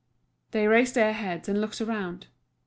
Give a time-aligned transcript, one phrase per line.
[0.49, 2.25] They raised their heads and looked round.